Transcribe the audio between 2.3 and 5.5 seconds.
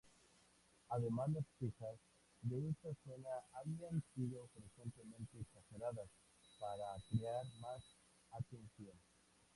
de esa zona habían sido frecuentemente